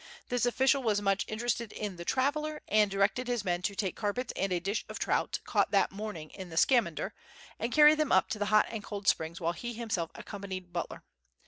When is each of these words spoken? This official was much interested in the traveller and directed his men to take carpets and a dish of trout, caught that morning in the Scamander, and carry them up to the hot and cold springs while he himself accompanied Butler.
This 0.29 0.47
official 0.47 0.81
was 0.81 0.99
much 0.99 1.25
interested 1.27 1.71
in 1.71 1.95
the 1.97 2.03
traveller 2.05 2.63
and 2.67 2.89
directed 2.89 3.27
his 3.27 3.45
men 3.45 3.61
to 3.61 3.75
take 3.75 3.95
carpets 3.95 4.33
and 4.35 4.51
a 4.51 4.59
dish 4.59 4.83
of 4.89 4.97
trout, 4.97 5.37
caught 5.43 5.69
that 5.69 5.91
morning 5.91 6.31
in 6.31 6.49
the 6.49 6.57
Scamander, 6.57 7.13
and 7.59 7.71
carry 7.71 7.93
them 7.93 8.11
up 8.11 8.27
to 8.29 8.39
the 8.39 8.47
hot 8.47 8.65
and 8.69 8.83
cold 8.83 9.07
springs 9.07 9.39
while 9.39 9.53
he 9.53 9.73
himself 9.75 10.09
accompanied 10.15 10.73
Butler. 10.73 11.03